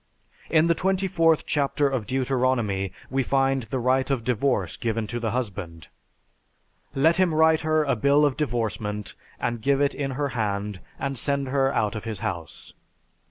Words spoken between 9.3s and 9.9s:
and give